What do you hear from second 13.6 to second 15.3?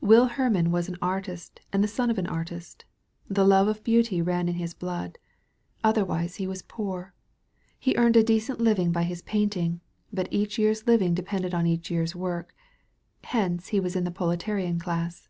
he was in the proletarian class.